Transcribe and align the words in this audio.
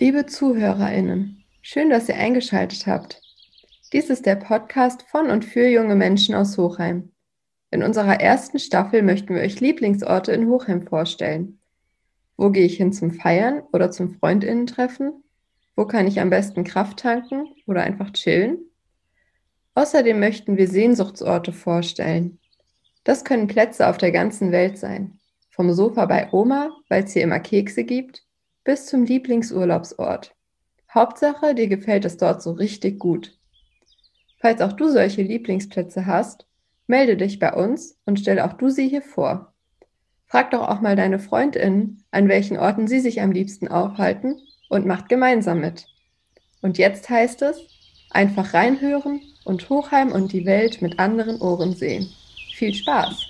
Liebe 0.00 0.24
ZuhörerInnen, 0.24 1.44
schön, 1.60 1.90
dass 1.90 2.08
ihr 2.08 2.16
eingeschaltet 2.16 2.86
habt. 2.86 3.20
Dies 3.92 4.08
ist 4.08 4.24
der 4.24 4.36
Podcast 4.36 5.02
von 5.02 5.28
und 5.28 5.44
für 5.44 5.68
junge 5.68 5.94
Menschen 5.94 6.34
aus 6.34 6.56
Hochheim. 6.56 7.12
In 7.70 7.82
unserer 7.82 8.18
ersten 8.18 8.58
Staffel 8.58 9.02
möchten 9.02 9.34
wir 9.34 9.42
euch 9.42 9.60
Lieblingsorte 9.60 10.32
in 10.32 10.48
Hochheim 10.48 10.86
vorstellen. 10.86 11.60
Wo 12.38 12.48
gehe 12.48 12.64
ich 12.64 12.78
hin 12.78 12.94
zum 12.94 13.10
Feiern 13.10 13.62
oder 13.74 13.90
zum 13.90 14.14
Freundinnen-Treffen? 14.14 15.22
Wo 15.76 15.84
kann 15.84 16.06
ich 16.06 16.18
am 16.18 16.30
besten 16.30 16.64
Kraft 16.64 17.00
tanken 17.00 17.48
oder 17.66 17.82
einfach 17.82 18.10
chillen? 18.14 18.58
Außerdem 19.74 20.18
möchten 20.18 20.56
wir 20.56 20.66
Sehnsuchtsorte 20.66 21.52
vorstellen. 21.52 22.38
Das 23.04 23.22
können 23.22 23.48
Plätze 23.48 23.86
auf 23.86 23.98
der 23.98 24.12
ganzen 24.12 24.50
Welt 24.50 24.78
sein. 24.78 25.20
Vom 25.50 25.74
Sofa 25.74 26.06
bei 26.06 26.32
Oma, 26.32 26.70
weil 26.88 27.04
es 27.04 27.12
hier 27.12 27.22
immer 27.22 27.40
Kekse 27.40 27.84
gibt, 27.84 28.24
bis 28.64 28.86
zum 28.86 29.04
Lieblingsurlaubsort. 29.04 30.34
Hauptsache, 30.92 31.54
dir 31.54 31.68
gefällt 31.68 32.04
es 32.04 32.16
dort 32.16 32.42
so 32.42 32.52
richtig 32.52 32.98
gut. 32.98 33.36
Falls 34.40 34.60
auch 34.60 34.72
du 34.72 34.88
solche 34.88 35.22
Lieblingsplätze 35.22 36.06
hast, 36.06 36.46
melde 36.86 37.16
dich 37.16 37.38
bei 37.38 37.52
uns 37.52 37.98
und 38.04 38.18
stell 38.18 38.40
auch 38.40 38.54
du 38.54 38.68
sie 38.68 38.88
hier 38.88 39.02
vor. 39.02 39.52
Frag 40.26 40.50
doch 40.50 40.68
auch 40.68 40.80
mal 40.80 40.96
deine 40.96 41.18
Freundinnen, 41.18 42.04
an 42.10 42.28
welchen 42.28 42.56
Orten 42.56 42.86
sie 42.86 43.00
sich 43.00 43.20
am 43.20 43.32
liebsten 43.32 43.68
aufhalten 43.68 44.40
und 44.68 44.86
macht 44.86 45.08
gemeinsam 45.08 45.60
mit. 45.60 45.86
Und 46.62 46.78
jetzt 46.78 47.08
heißt 47.08 47.42
es, 47.42 47.66
einfach 48.10 48.54
reinhören 48.54 49.20
und 49.44 49.68
Hochheim 49.68 50.12
und 50.12 50.32
die 50.32 50.46
Welt 50.46 50.82
mit 50.82 50.98
anderen 50.98 51.40
Ohren 51.40 51.74
sehen. 51.74 52.08
Viel 52.54 52.74
Spaß! 52.74 53.26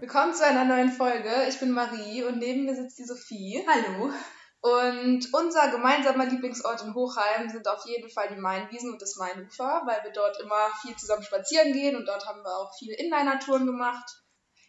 Willkommen 0.00 0.32
zu 0.32 0.46
einer 0.46 0.64
neuen 0.64 0.92
Folge. 0.92 1.28
Ich 1.48 1.58
bin 1.58 1.72
Marie 1.72 2.22
und 2.22 2.38
neben 2.38 2.66
mir 2.66 2.76
sitzt 2.76 2.98
die 3.00 3.04
Sophie. 3.04 3.66
Hallo. 3.66 4.12
Und 4.60 5.34
unser 5.34 5.68
gemeinsamer 5.72 6.26
Lieblingsort 6.26 6.82
in 6.84 6.94
Hochheim 6.94 7.48
sind 7.48 7.66
auf 7.66 7.84
jeden 7.84 8.08
Fall 8.08 8.28
die 8.28 8.40
Mainwiesen 8.40 8.92
und 8.92 9.02
das 9.02 9.16
Mainufer, 9.16 9.82
weil 9.86 10.04
wir 10.04 10.12
dort 10.12 10.40
immer 10.40 10.68
viel 10.82 10.94
zusammen 10.94 11.24
spazieren 11.24 11.72
gehen 11.72 11.96
und 11.96 12.06
dort 12.06 12.26
haben 12.26 12.42
wir 12.42 12.56
auch 12.58 12.72
viele 12.78 12.96
Inliner-Touren 12.96 13.66
gemacht. 13.66 14.22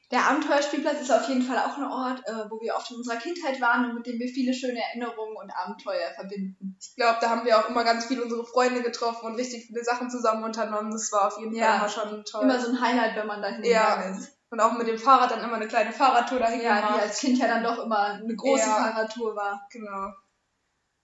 Der 0.10 0.28
Abenteuerspielplatz 0.28 1.02
ist 1.02 1.12
auf 1.12 1.28
jeden 1.28 1.44
Fall 1.44 1.60
auch 1.60 1.78
ein 1.78 1.84
Ort, 1.84 2.28
äh, 2.28 2.50
wo 2.50 2.60
wir 2.60 2.76
oft 2.76 2.90
in 2.90 2.98
unserer 2.98 3.18
Kindheit 3.18 3.62
waren 3.62 3.86
und 3.86 3.94
mit 3.94 4.08
dem 4.08 4.18
wir 4.18 4.28
viele 4.28 4.56
schöne 4.56 4.82
Erinnerungen 4.82 5.38
und 5.38 5.52
Abenteuer 5.52 6.10
verbinden. 6.16 6.76
Ich 6.82 6.96
glaube, 6.96 7.20
da 7.22 7.30
haben 7.30 7.46
wir 7.46 7.60
auch 7.60 7.70
immer 7.70 7.84
ganz 7.84 8.06
viele 8.08 8.24
unsere 8.24 8.44
Freunde 8.44 8.82
getroffen 8.82 9.28
und 9.28 9.36
richtig 9.36 9.68
viele 9.68 9.84
Sachen 9.84 10.10
zusammen 10.10 10.44
unternommen. 10.44 10.92
Das 10.92 11.12
war 11.12 11.28
auf 11.28 11.38
jeden 11.38 11.52
Fall 11.52 11.62
Ja. 11.62 11.78
immer 11.78 11.90
schon 11.90 12.26
toll. 12.26 12.42
Immer 12.42 12.60
so 12.60 12.72
ein 12.72 12.82
Highlight, 12.82 13.16
wenn 13.16 13.28
man 13.28 13.44
da 13.44 13.50
ja. 13.50 13.54
hingegangen 13.58 14.18
ist. 14.18 14.39
Und 14.52 14.60
auch 14.60 14.72
mit 14.74 14.88
dem 14.88 14.98
Fahrrad 14.98 15.32
dann 15.32 15.44
immer 15.44 15.58
eine 15.58 15.68
kleine 15.68 15.92
Fahrradtour 15.92 16.40
dahin 16.40 16.62
Ja, 16.62 16.78
gemacht. 16.78 16.96
die 16.98 17.02
als 17.02 17.20
Kind 17.20 17.38
ja 17.38 17.48
dann 17.48 17.64
doch 17.64 17.84
immer 17.84 18.14
eine 18.14 18.36
große 18.36 18.62
Ja. 18.68 18.76
Fahrradtour 18.76 19.36
war. 19.36 19.62
Genau. 19.72 20.12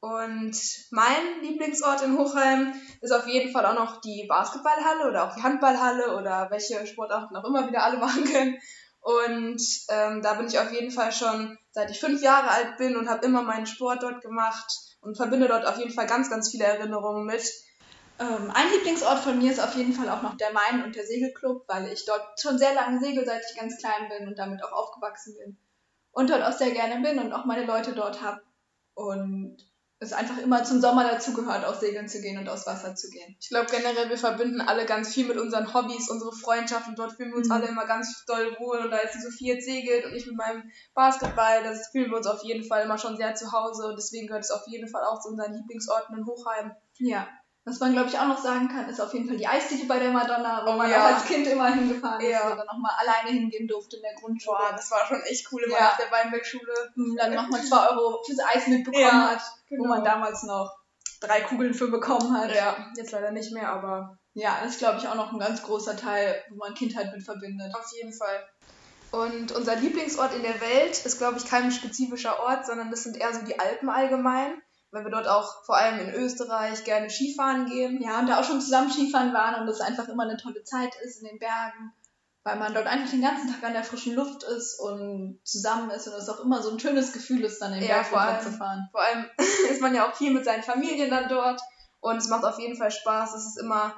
Und 0.02 0.55
mein 0.91 1.41
Lieblingsort 1.41 2.02
in 2.03 2.17
Hochheim 2.17 2.73
ist 3.02 3.11
auf 3.11 3.27
jeden 3.27 3.52
Fall 3.52 3.65
auch 3.65 3.73
noch 3.75 4.02
die 4.02 4.25
Basketballhalle 4.27 5.07
oder 5.09 5.23
auch 5.27 5.35
die 5.35 5.41
Handballhalle 5.43 6.15
oder 6.17 6.47
welche 6.52 6.85
Sportarten 6.85 7.35
auch 7.35 7.43
immer 7.45 7.67
wieder 7.67 7.83
alle 7.83 7.97
machen 8.05 8.23
können. 8.23 8.58
Und 9.02 9.61
ähm, 9.89 10.21
da 10.23 10.33
bin 10.33 10.47
ich 10.47 10.58
auf 10.59 10.71
jeden 10.71 10.91
Fall 10.91 11.11
schon 11.11 11.58
seit 11.71 11.91
ich 11.91 11.99
fünf 11.99 12.21
Jahre 12.23 12.49
alt 12.49 12.77
bin 12.77 12.95
und 12.95 13.09
habe 13.09 13.25
immer 13.25 13.43
meinen 13.43 13.67
Sport 13.67 14.02
dort 14.02 14.21
gemacht 14.21 14.65
und 15.02 15.15
verbinde 15.17 15.47
dort 15.47 15.65
auf 15.67 15.77
jeden 15.77 15.91
Fall 15.93 16.08
ganz, 16.08 16.30
ganz 16.30 16.49
viele 16.49 16.65
Erinnerungen 16.65 17.25
mit. 17.25 17.43
Ähm, 18.20 18.52
ein 18.53 18.71
Lieblingsort 18.71 19.20
von 19.20 19.37
mir 19.37 19.52
ist 19.52 19.59
auf 19.59 19.76
jeden 19.76 19.93
Fall 19.93 20.09
auch 20.09 20.21
noch 20.21 20.37
der 20.37 20.53
Main 20.53 20.83
und 20.83 20.95
der 20.95 21.05
Segelclub, 21.05 21.65
weil 21.67 21.92
ich 21.92 22.05
dort 22.05 22.39
schon 22.39 22.58
sehr 22.58 22.73
lange 22.73 22.99
segel, 22.99 23.26
seit 23.26 23.42
ich 23.49 23.59
ganz 23.59 23.77
klein 23.77 24.09
bin 24.09 24.27
und 24.27 24.39
damit 24.39 24.64
auch 24.64 24.71
aufgewachsen 24.71 25.36
bin. 25.37 25.58
Und 26.11 26.30
dort 26.30 26.43
auch 26.43 26.58
sehr 26.58 26.71
gerne 26.71 27.02
bin 27.02 27.20
und 27.20 27.33
auch 27.33 27.43
meine 27.45 27.65
Leute 27.65 27.92
dort 27.92 28.21
habe. 28.21 28.42
Und 28.93 29.58
es 29.99 30.14
einfach 30.14 30.37
immer 30.37 30.64
zum 30.64 30.80
Sommer 30.81 31.03
dazugehört, 31.09 31.65
auch 31.65 31.80
segeln 31.80 32.08
zu 32.08 32.21
gehen 32.21 32.37
und 32.37 32.48
aufs 32.48 32.67
Wasser 32.67 32.95
zu 32.95 33.09
gehen. 33.09 33.36
Ich 33.39 33.49
glaube 33.49 33.70
generell, 33.70 34.09
wir 34.09 34.17
verbinden 34.17 34.61
alle 34.61 34.86
ganz 34.86 35.14
viel 35.14 35.26
mit 35.26 35.37
unseren 35.37 35.73
Hobbys, 35.73 36.09
unsere 36.09 36.33
Freundschaft 36.33 36.87
und 36.87 36.99
dort 36.99 37.14
fühlen 37.14 37.32
wir 37.32 37.37
uns 37.37 37.47
Mhm. 37.47 37.53
alle 37.53 37.67
immer 37.67 37.86
ganz 37.86 38.23
doll 38.26 38.55
wohl. 38.59 38.80
Und 38.80 38.92
da 38.92 39.02
jetzt 39.02 39.15
die 39.15 39.21
Sophie 39.21 39.47
jetzt 39.47 39.65
segelt 39.65 40.05
und 40.05 40.14
ich 40.14 40.26
mit 40.26 40.36
meinem 40.36 40.70
Basketball, 40.93 41.64
das 41.64 41.89
fühlen 41.89 42.11
wir 42.11 42.17
uns 42.17 42.27
auf 42.27 42.43
jeden 42.43 42.65
Fall 42.65 42.83
immer 42.83 42.97
schon 42.97 43.17
sehr 43.17 43.36
zu 43.36 43.52
Hause 43.52 43.87
und 43.87 43.97
deswegen 43.97 44.27
gehört 44.27 44.43
es 44.43 44.52
auf 44.52 44.67
jeden 44.67 44.87
Fall 44.87 45.03
auch 45.03 45.21
zu 45.21 45.30
unseren 45.30 45.53
Lieblingsorten 45.53 46.17
in 46.17 46.26
Hochheim. 46.26 46.71
Ja. 46.97 47.27
Was 47.67 47.80
man, 47.80 47.93
glaube 47.93 48.09
ich, 48.09 48.20
auch 48.20 48.27
noch 48.27 48.37
sagen 48.37 48.67
kann, 48.70 48.87
ist 48.89 49.02
auf 49.02 49.11
jeden 49.14 49.27
Fall 49.27 49.37
die 49.37 49.48
Eisdiele 49.48 49.86
bei 49.87 49.98
der 49.98 50.11
Madonna, 50.11 50.64
wo 50.67 50.73
man 50.73 50.87
ja. 50.89 50.98
auch 50.99 51.14
als 51.15 51.26
Kind 51.26 51.48
immer 51.48 51.73
hingefahren 51.73 52.21
ist 52.21 52.30
Ja. 52.30 52.53
oder 52.53 52.64
nochmal 52.65 52.92
alleine 52.99 53.31
hingehen 53.31 53.67
durfte 53.67 53.95
in 53.95 54.03
der 54.03 54.14
Grundschule. 54.14 54.58
Boah, 54.59 54.71
das 54.76 54.92
war 54.92 55.05
schon 55.08 55.20
echt 55.23 55.52
cool 55.52 55.64
immer 55.64 55.76
Ja. 55.76 55.83
nach 55.86 55.98
der 55.98 56.11
Weinbergschule. 56.11 56.71
Und 56.95 57.15
dann 57.17 57.33
nochmal 57.33 57.64
2 57.64 57.89
Euro 57.89 58.21
fürs 58.23 58.37
Eis 58.53 58.67
mitbekommen 58.67 59.03
Ja, 59.03 59.30
hat, 59.31 59.42
genau. 59.67 59.83
wo 59.83 59.87
man 59.87 60.03
damals 60.03 60.43
noch 60.43 60.77
drei 61.21 61.42
Kugeln 61.42 61.73
für 61.73 61.89
bekommen 61.89 62.37
hat. 62.37 62.53
Ja, 62.53 62.76
jetzt 62.95 63.11
leider 63.11 63.31
nicht 63.31 63.52
mehr, 63.52 63.70
aber 63.70 64.20
Ja, 64.36 64.59
das 64.61 64.73
ist, 64.73 64.80
glaube 64.80 64.99
ich, 64.99 65.08
auch 65.08 65.15
noch 65.15 65.33
ein 65.33 65.39
ganz 65.39 65.64
großer 65.64 65.97
Teil, 65.97 66.36
wo 66.52 66.58
man 66.58 66.76
Kindheit 66.76 67.11
mit 67.15 67.23
verbindet. 67.23 67.73
auf 67.73 67.92
jeden 67.95 68.14
Fall. 68.14 68.47
Und 69.11 69.53
unser 69.53 69.76
Lieblingsort 69.77 70.36
in 70.36 70.43
der 70.43 70.59
Welt 70.61 71.03
ist, 71.05 71.17
glaube 71.17 71.37
ich, 71.39 71.45
kein 71.49 71.71
spezifischer 71.71 72.39
Ort, 72.42 72.65
sondern 72.67 72.92
das 72.92 73.03
sind 73.03 73.17
eher 73.17 73.33
so 73.33 73.42
die 73.43 73.58
Alpen 73.59 73.89
allgemein, 73.89 74.61
weil 74.95 75.04
wir 75.04 75.11
dort 75.11 75.28
auch 75.28 75.64
vor 75.66 75.78
allem 75.78 76.00
in 76.00 76.14
Österreich 76.16 76.83
gerne 76.86 77.10
Skifahren 77.10 77.66
gehen. 77.67 78.02
Ja, 78.02 78.20
und 78.20 78.28
da 78.28 78.39
auch 78.39 78.44
schon 78.44 78.61
zusammen 78.61 78.89
Skifahren 78.92 79.33
waren 79.33 79.61
und 79.61 79.67
es 79.67 79.82
einfach 79.82 80.08
immer 80.08 80.23
eine 80.23 80.38
tolle 80.38 80.64
Zeit 80.64 80.95
ist 81.04 81.22
in 81.22 81.28
den 81.28 81.38
Bergen, 81.39 81.94
weil 82.44 82.56
man 82.56 82.73
dort 82.73 82.88
einfach 82.88 83.10
den 83.11 83.22
ganzen 83.22 83.52
Tag 83.54 83.61
an 83.64 83.73
der 83.73 83.83
frischen 83.83 84.16
Luft 84.16 84.44
ist 84.44 84.80
und 84.80 85.39
zusammen 85.44 85.89
ist 85.92 86.08
und 86.08 86.14
es 86.14 86.30
auch 86.30 86.39
immer 86.39 86.64
so 86.64 86.72
ein 86.72 86.80
schönes 86.80 87.11
Gefühl 87.14 87.44
ist, 87.44 87.61
dann 87.61 87.73
den 87.73 87.82
Ja, 87.83 87.95
Berg 87.95 88.08
vor 88.08 88.20
runter 88.20 88.33
allem. 88.36 88.44
zu 88.44 88.52
fahren. 88.52 88.88
Vor 88.92 89.02
allem 89.02 89.26
ist 89.70 89.82
man 89.82 89.94
ja 89.94 90.08
auch 90.10 90.16
viel 90.16 90.33
mit 90.33 90.45
seinen 90.45 90.64
Familien 90.64 91.10
dann 91.10 91.27
dort 91.30 91.60
und 92.00 92.17
es 92.17 92.30
macht 92.30 92.45
auf 92.45 92.58
jeden 92.60 92.77
Fall 92.77 92.92
Spaß. 92.92 93.36
Es 93.36 93.45
ist 93.45 93.60
immer 93.60 93.94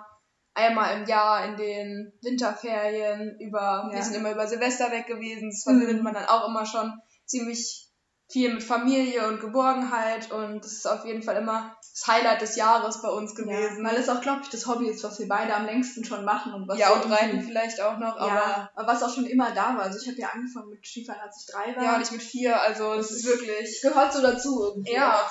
einmal 0.56 0.98
im 1.00 1.06
Jahr 1.08 1.46
in 1.46 1.56
den 1.58 2.14
Winterferien 2.24 3.38
über, 3.40 3.88
wir 3.92 3.98
Ja. 3.98 4.04
sind 4.04 4.16
immer 4.16 4.32
über 4.32 4.48
Silvester 4.48 4.92
weg 4.92 5.06
gewesen. 5.08 5.50
Das 5.52 5.64
verbindet 5.64 5.98
Mhm. 5.98 6.04
man 6.04 6.14
dann 6.16 6.26
auch 6.26 6.48
immer 6.48 6.66
schon 6.66 6.92
ziemlich 7.26 7.87
viel 8.30 8.54
mit 8.54 8.62
Familie 8.64 9.28
und 9.30 9.40
Geborgenheit 9.40 10.32
und 10.32 10.64
das 10.64 10.74
ist 10.74 10.86
auf 10.86 11.06
jeden 11.06 11.24
Fall 11.24 11.38
immer 11.38 11.78
das 11.94 12.08
Highlight 12.08 12.42
des 12.42 12.58
Jahres 12.58 13.02
bei 13.02 13.08
uns 13.10 13.34
gewesen. 13.36 13.84
Ja, 13.86 13.90
weil 13.90 13.98
es 13.98 14.10
auch, 14.10 14.20
glaube 14.22 14.42
ich, 14.44 14.50
das 14.50 14.68
Hobby 14.68 14.88
ist, 14.90 15.04
was 15.04 15.18
wir 15.20 15.28
beide 15.30 15.56
am 15.56 15.66
längsten 15.66 16.04
schon 16.04 16.26
machen 16.26 16.54
und 16.54 16.68
was 16.68 16.78
ja, 16.78 16.90
und 16.92 17.10
Reiten 17.10 17.42
vielleicht 17.42 17.80
auch 17.82 17.98
noch, 17.98 18.18
aber 18.18 18.28
ja, 18.28 18.70
aber 18.76 18.88
was 18.88 19.02
auch 19.02 19.14
schon 19.14 19.26
immer 19.26 19.52
da 19.52 19.76
war. 19.78 19.84
Also 19.84 20.00
ich 20.02 20.08
habe 20.10 20.20
ja 20.20 20.28
angefangen 20.34 20.70
mit 20.70 20.86
Skifahren, 20.86 21.22
als 21.22 21.38
ich 21.46 21.54
drei 21.54 21.76
war. 21.76 21.84
ja, 21.84 21.96
und 21.96 22.02
ich 22.02 22.12
mit 22.12 22.22
vier, 22.22 22.60
also 22.62 22.94
es 22.96 23.12
ist- 23.12 23.26
wirklich. 23.26 23.82
gehört 23.82 24.12
so 24.12 24.22
dazu 24.22 24.64
irgendwie. 24.66 24.92
Ja. 24.94 25.26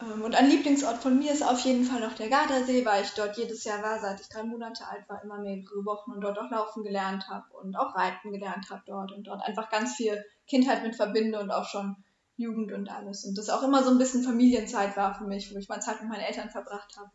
Ähm, 0.00 0.22
Und 0.22 0.34
ein 0.34 0.48
Lieblingsort 0.48 0.98
von 0.98 1.18
mir 1.18 1.32
ist 1.32 1.42
auf 1.42 1.60
jeden 1.60 1.84
Fall 1.84 2.00
noch 2.00 2.14
der 2.14 2.28
Gardasee, 2.28 2.84
weil 2.84 3.04
ich 3.04 3.10
dort 3.10 3.36
jedes 3.36 3.64
Jahr 3.64 3.82
war, 3.82 4.00
seit 4.00 4.20
ich 4.20 4.28
drei 4.28 4.42
Monate 4.42 4.86
alt 4.88 5.08
war, 5.08 5.22
immer 5.22 5.38
mehrere 5.38 5.84
Wochen 5.84 6.12
und 6.12 6.20
dort 6.20 6.38
auch 6.38 6.50
laufen 6.50 6.82
gelernt 6.82 7.28
habe 7.28 7.46
und 7.62 7.76
auch 7.76 7.94
reiten 7.94 8.32
gelernt 8.32 8.70
habe 8.70 8.82
dort 8.86 9.12
und 9.12 9.26
dort 9.26 9.42
einfach 9.42 9.70
ganz 9.70 9.94
viel 9.94 10.24
Kindheit 10.46 10.82
mit 10.82 10.96
verbinde 10.96 11.40
und 11.40 11.50
auch 11.50 11.64
schon 11.64 11.96
Jugend 12.36 12.72
und 12.72 12.90
alles. 12.90 13.24
Und 13.24 13.36
das 13.36 13.50
auch 13.50 13.62
immer 13.62 13.82
so 13.82 13.90
ein 13.90 13.98
bisschen 13.98 14.22
Familienzeit 14.22 14.96
war 14.96 15.14
für 15.14 15.24
mich, 15.24 15.52
wo 15.52 15.58
ich 15.58 15.68
mal 15.68 15.80
Zeit 15.80 16.00
mit 16.00 16.10
meinen 16.10 16.22
Eltern 16.22 16.50
verbracht 16.50 16.96
habe. 16.96 17.10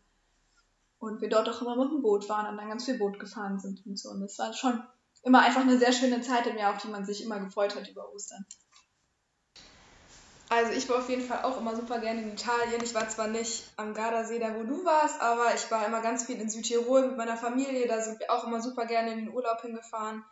Und 0.98 1.20
wir 1.20 1.28
dort 1.28 1.48
auch 1.48 1.60
immer 1.60 1.76
mit 1.76 1.90
dem 1.90 2.00
Boot 2.00 2.28
waren 2.28 2.48
und 2.48 2.56
dann 2.56 2.68
ganz 2.68 2.84
viel 2.84 2.96
Boot 2.96 3.18
gefahren 3.18 3.58
sind 3.58 3.84
und 3.84 3.98
so. 3.98 4.10
Und 4.10 4.20
das 4.20 4.38
war 4.38 4.52
schon 4.52 4.82
immer 5.24 5.40
einfach 5.40 5.62
eine 5.62 5.78
sehr 5.78 5.92
schöne 5.92 6.20
Zeit 6.20 6.46
im 6.46 6.56
Jahr, 6.56 6.74
auf 6.74 6.80
die 6.80 6.88
man 6.88 7.04
sich 7.04 7.24
immer 7.24 7.40
gefreut 7.40 7.74
hat 7.74 7.88
über 7.88 8.12
Ostern. 8.14 8.46
Also 10.48 10.72
ich 10.72 10.88
war 10.88 10.98
auf 10.98 11.08
jeden 11.08 11.26
Fall 11.26 11.42
auch 11.42 11.60
immer 11.60 11.74
super 11.74 11.98
gerne 11.98 12.22
in 12.22 12.32
Italien. 12.32 12.82
Ich 12.82 12.94
war 12.94 13.08
zwar 13.08 13.26
nicht 13.26 13.64
am 13.76 13.94
Gardasee, 13.94 14.38
da 14.38 14.54
wo 14.54 14.62
du 14.62 14.84
warst, 14.84 15.20
aber 15.20 15.54
ich 15.54 15.68
war 15.70 15.84
immer 15.86 16.00
ganz 16.00 16.24
viel 16.24 16.40
in 16.40 16.48
Südtirol 16.48 17.08
mit 17.08 17.16
meiner 17.16 17.36
Familie. 17.36 17.88
Da 17.88 18.00
sind 18.00 18.20
wir 18.20 18.30
auch 18.30 18.44
immer 18.44 18.62
super 18.62 18.86
gerne 18.86 19.12
in 19.12 19.18
den 19.18 19.34
Urlaub 19.34 19.60
hingefahren. 19.60 20.24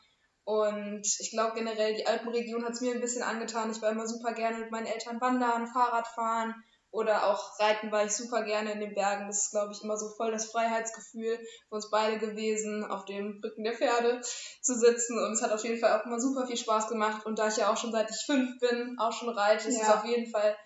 Und 0.44 1.02
ich 1.18 1.30
glaube 1.30 1.56
generell, 1.56 1.94
die 1.94 2.06
Alpenregion 2.06 2.64
hat 2.64 2.72
es 2.72 2.80
mir 2.80 2.94
ein 2.94 3.00
bisschen 3.00 3.22
angetan. 3.22 3.70
Ich 3.72 3.82
war 3.82 3.90
immer 3.90 4.06
super 4.06 4.32
gerne 4.34 4.58
mit 4.58 4.70
meinen 4.70 4.86
Eltern 4.86 5.20
wandern, 5.20 5.66
Fahrrad 5.66 6.06
fahren 6.06 6.54
oder 6.94 7.26
auch 7.26 7.58
reiten 7.58 7.90
war 7.90 8.04
ich 8.04 8.12
super 8.12 8.42
gerne 8.44 8.70
in 8.70 8.78
den 8.80 8.94
Bergen. 8.94 9.26
Das 9.26 9.46
ist, 9.46 9.50
glaube 9.50 9.72
ich, 9.72 9.82
immer 9.82 9.96
so 9.96 10.08
voll 10.10 10.30
das 10.30 10.46
Freiheitsgefühl 10.46 11.36
für 11.68 11.74
uns 11.74 11.90
beide 11.90 12.18
gewesen, 12.18 12.84
auf 12.84 13.04
dem 13.04 13.40
Rücken 13.44 13.64
der 13.64 13.74
Pferde 13.74 14.20
zu 14.62 14.78
sitzen. 14.78 15.18
Und 15.18 15.32
es 15.32 15.42
hat 15.42 15.50
auf 15.50 15.64
jeden 15.64 15.80
Fall 15.80 15.98
auch 15.98 16.06
immer 16.06 16.20
super 16.20 16.46
viel 16.46 16.56
Spaß 16.56 16.88
gemacht. 16.88 17.26
Und 17.26 17.38
da 17.40 17.48
ich 17.48 17.56
ja 17.56 17.72
auch 17.72 17.76
schon 17.76 17.90
seit 17.90 18.10
ich 18.10 18.24
fünf 18.24 18.60
bin, 18.60 18.96
auch 19.00 19.12
schon 19.12 19.28
reite, 19.28 19.68
ist 19.68 19.80
es 19.80 19.88
Ja. 19.88 19.96
auf 19.96 20.04
jeden 20.04 20.30
Fall 20.30 20.56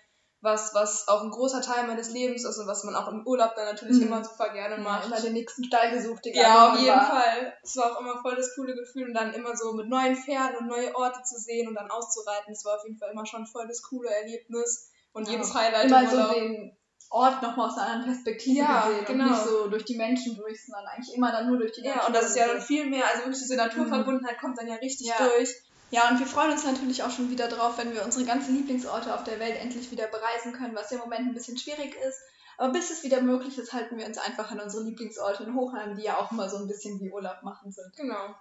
was, 0.41 0.73
was 0.73 1.07
auch 1.07 1.23
ein 1.23 1.31
großer 1.31 1.61
Teil 1.61 1.87
meines 1.87 2.11
Lebens 2.11 2.45
ist 2.45 2.59
und 2.59 2.67
was 2.67 2.83
man 2.83 2.95
auch 2.95 3.07
im 3.09 3.25
Urlaub 3.25 3.55
dann 3.55 3.65
natürlich 3.65 3.97
mhm. 3.97 4.03
immer 4.03 4.23
super 4.23 4.53
gerne 4.53 4.77
macht. 4.77 5.01
Ja, 5.01 5.07
immer 5.07 5.21
den 5.21 5.33
nächsten 5.33 5.63
Stall 5.63 5.91
gesucht, 5.91 6.25
egal 6.27 6.43
Ja, 6.43 6.71
auf 6.71 6.79
jeden 6.79 6.95
war. 6.95 7.09
Fall. 7.09 7.53
Es 7.63 7.75
war 7.75 7.91
auch 7.91 7.99
immer 7.99 8.21
voll 8.21 8.35
das 8.35 8.53
coole 8.55 8.75
Gefühl 8.75 9.07
und 9.07 9.15
dann 9.15 9.33
immer 9.33 9.57
so 9.57 9.73
mit 9.73 9.89
neuen 9.89 10.15
Pferden 10.15 10.57
und 10.59 10.67
neue 10.67 10.95
Orte 10.95 11.23
zu 11.23 11.37
sehen 11.39 11.67
und 11.67 11.73
dann 11.75 11.89
auszureiten. 11.89 12.53
Das 12.53 12.63
war 12.63 12.75
auf 12.77 12.83
jeden 12.85 12.99
Fall 12.99 13.11
immer 13.11 13.25
schon 13.25 13.47
voll 13.47 13.67
das 13.67 13.81
coole 13.81 14.09
Erlebnis 14.09 14.91
und 15.19 15.27
ja. 15.27 15.33
jedes 15.33 15.53
Highlight 15.53 15.85
immer 15.85 16.09
so 16.09 16.33
den 16.33 16.75
Ort 17.11 17.41
nochmal 17.41 17.69
aus 17.69 17.77
einer 17.77 17.87
anderen 17.87 18.13
Perspektive 18.13 18.59
ja, 18.59 18.87
gesehen 18.87 19.05
genau. 19.05 19.23
und 19.23 19.31
nicht 19.31 19.43
so 19.43 19.67
durch 19.67 19.85
die 19.85 19.97
Menschen 19.97 20.35
durch, 20.35 20.63
sondern 20.63 20.85
eigentlich 20.87 21.15
immer 21.15 21.31
dann 21.31 21.47
nur 21.47 21.57
durch 21.57 21.71
die 21.71 21.81
Natur. 21.81 22.01
Ja, 22.01 22.07
und 22.07 22.15
das 22.15 22.29
ist 22.29 22.37
ja 22.37 22.47
dann 22.47 22.61
viel 22.61 22.85
mehr, 22.85 23.05
also 23.05 23.25
wirklich 23.25 23.39
diese 23.39 23.55
Naturverbundenheit 23.55 24.37
mhm. 24.37 24.41
kommt 24.41 24.59
dann 24.59 24.67
ja 24.67 24.75
richtig 24.75 25.07
ja. 25.07 25.15
durch. 25.17 25.55
Ja, 25.91 26.09
und 26.09 26.19
wir 26.19 26.27
freuen 26.27 26.51
uns 26.51 26.63
natürlich 26.63 27.01
auch 27.01 27.09
schon 27.09 27.31
wieder 27.31 27.47
drauf, 27.47 27.77
wenn 27.77 27.93
wir 27.93 28.05
unsere 28.05 28.25
ganzen 28.25 28.55
Lieblingsorte 28.55 29.13
auf 29.13 29.23
der 29.23 29.39
Welt 29.39 29.59
endlich 29.59 29.89
wieder 29.89 30.07
bereisen 30.07 30.53
können, 30.53 30.75
was 30.75 30.91
ja 30.91 30.97
im 30.97 31.03
Moment 31.03 31.27
ein 31.27 31.33
bisschen 31.33 31.57
schwierig 31.57 31.95
ist. 32.07 32.19
Aber 32.59 32.73
bis 32.73 32.91
es 32.91 33.03
wieder 33.03 33.21
möglich 33.21 33.57
ist, 33.57 33.73
halten 33.73 33.97
wir 33.97 34.05
uns 34.05 34.17
einfach 34.19 34.51
an 34.51 34.59
unsere 34.59 34.83
Lieblingsorte 34.83 35.43
in 35.43 35.55
Hochheim, 35.55 35.95
die 35.95 36.03
ja 36.03 36.17
auch 36.17 36.31
immer 36.31 36.47
so 36.47 36.57
ein 36.57 36.67
bisschen 36.67 36.99
wie 36.99 37.09
Urlaub 37.09 37.41
machen 37.41 37.71
sind. 37.71 37.95
Genau. 37.95 38.35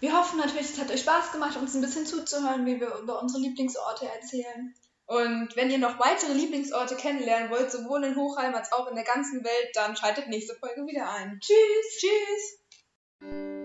Wir 0.00 0.16
hoffen 0.16 0.38
natürlich, 0.38 0.70
es 0.70 0.78
hat 0.78 0.90
euch 0.90 1.00
Spaß 1.00 1.32
gemacht, 1.32 1.56
uns 1.56 1.74
ein 1.74 1.80
bisschen 1.80 2.06
zuzuhören, 2.06 2.66
wie 2.66 2.78
wir 2.78 2.94
über 2.98 3.20
unsere 3.22 3.40
Lieblingsorte 3.40 4.06
erzählen. 4.06 4.74
Und 5.06 5.54
wenn 5.54 5.70
ihr 5.70 5.78
noch 5.78 5.98
weitere 5.98 6.32
Lieblingsorte 6.32 6.96
kennenlernen 6.96 7.50
wollt, 7.50 7.70
sowohl 7.70 8.04
in 8.04 8.16
Hochheim 8.16 8.54
als 8.54 8.72
auch 8.72 8.88
in 8.88 8.94
der 8.94 9.04
ganzen 9.04 9.44
Welt, 9.44 9.70
dann 9.74 9.96
schaltet 9.96 10.28
nächste 10.28 10.54
Folge 10.54 10.86
wieder 10.86 11.10
ein. 11.10 11.38
Tschüss! 11.40 12.00
Tschüss! 12.00 13.63